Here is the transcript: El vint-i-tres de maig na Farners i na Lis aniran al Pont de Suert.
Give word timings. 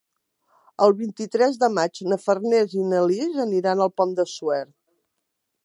El 0.85 0.95
vint-i-tres 1.01 1.59
de 1.63 1.69
maig 1.73 2.01
na 2.13 2.17
Farners 2.23 2.73
i 2.79 2.87
na 2.95 3.03
Lis 3.11 3.37
aniran 3.47 3.85
al 3.85 3.93
Pont 4.01 4.17
de 4.21 4.27
Suert. 4.35 4.73